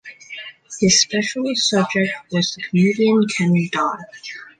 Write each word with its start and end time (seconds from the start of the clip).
His 0.79 0.99
specialist 0.99 1.69
subject 1.69 2.11
was 2.31 2.55
the 2.55 2.63
comedian 2.63 3.23
Ken 3.37 3.53
Dodd. 3.71 3.99